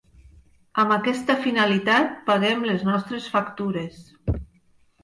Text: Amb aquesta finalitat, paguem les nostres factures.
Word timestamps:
Amb 0.83 0.95
aquesta 0.95 1.35
finalitat, 1.43 2.17
paguem 2.31 2.67
les 2.71 2.87
nostres 2.91 3.31
factures. 3.37 4.03